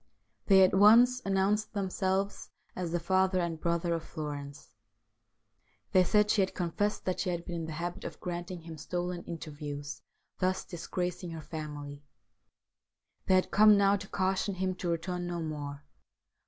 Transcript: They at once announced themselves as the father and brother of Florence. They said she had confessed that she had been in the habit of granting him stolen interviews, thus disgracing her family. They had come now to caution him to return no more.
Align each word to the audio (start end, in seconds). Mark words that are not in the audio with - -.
They 0.47 0.63
at 0.63 0.73
once 0.73 1.21
announced 1.25 1.73
themselves 1.73 2.49
as 2.75 2.91
the 2.91 2.99
father 2.99 3.39
and 3.39 3.61
brother 3.61 3.93
of 3.93 4.03
Florence. 4.03 4.71
They 5.91 6.03
said 6.03 6.31
she 6.31 6.41
had 6.41 6.55
confessed 6.55 7.05
that 7.05 7.19
she 7.19 7.29
had 7.29 7.45
been 7.45 7.57
in 7.57 7.65
the 7.67 7.73
habit 7.73 8.03
of 8.03 8.19
granting 8.19 8.61
him 8.63 8.79
stolen 8.79 9.21
interviews, 9.25 10.01
thus 10.39 10.65
disgracing 10.65 11.29
her 11.29 11.41
family. 11.43 12.03
They 13.27 13.35
had 13.35 13.51
come 13.51 13.77
now 13.77 13.95
to 13.95 14.07
caution 14.07 14.55
him 14.55 14.73
to 14.77 14.89
return 14.89 15.27
no 15.27 15.39
more. 15.39 15.85